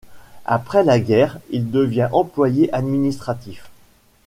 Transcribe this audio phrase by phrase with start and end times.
[0.47, 3.69] Après la guerre, il devient employé administratif.